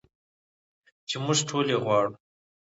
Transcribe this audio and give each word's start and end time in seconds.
چې 1.07 1.15
موږ 1.23 1.39
ټول 1.49 1.65
یې 1.71 1.77
غواړو. 1.83 2.13